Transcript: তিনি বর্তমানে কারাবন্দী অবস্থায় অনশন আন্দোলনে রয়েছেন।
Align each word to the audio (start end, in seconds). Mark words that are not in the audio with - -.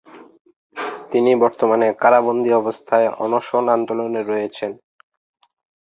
তিনি 1.11 1.31
বর্তমানে 1.35 1.87
কারাবন্দী 2.01 2.51
অবস্থায় 2.53 3.07
অনশন 3.25 3.63
আন্দোলনে 3.69 4.21
রয়েছেন। 4.23 4.71